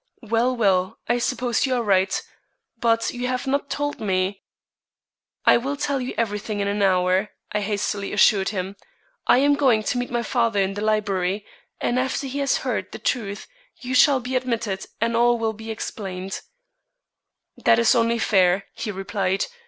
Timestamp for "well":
0.23-0.55, 0.57-0.97